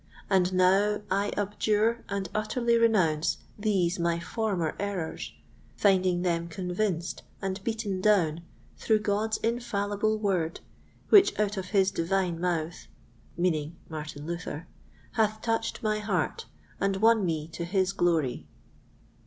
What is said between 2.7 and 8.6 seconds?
renounce these my former errors, finding them convinced and beaten down